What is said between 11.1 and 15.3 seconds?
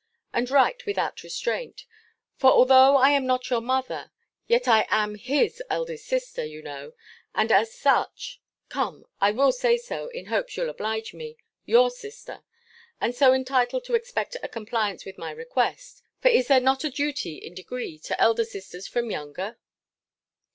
me your sister, and so entitled to expect a compliance with my